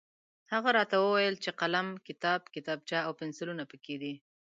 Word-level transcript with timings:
هغه 0.53 0.69
راته 0.77 0.95
وویل 0.99 1.35
چې 1.43 1.49
قلم، 1.61 1.87
کتاب، 2.07 2.39
کتابچه 2.55 2.97
او 3.07 3.11
پنسلونه 3.21 3.63
پکې 3.71 3.95
دي. 4.01 4.13